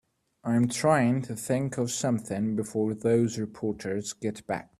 I'm 0.43 0.67
trying 0.67 1.21
to 1.23 1.35
think 1.35 1.77
of 1.77 1.91
something 1.91 2.55
before 2.55 2.95
those 2.95 3.37
reporters 3.37 4.13
get 4.13 4.47
back. 4.47 4.69